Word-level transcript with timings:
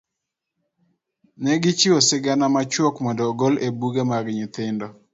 Ne 1.41 1.51
gichiwo 1.63 1.99
sigana 2.07 2.45
machuok 2.55 2.95
mondo 3.03 3.23
ogol 3.31 3.53
e 3.67 3.69
buge 3.79 4.03
mag 4.11 4.25
nyithindo. 4.37 4.87